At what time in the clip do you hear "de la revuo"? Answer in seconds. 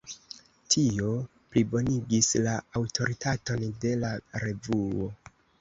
3.85-5.15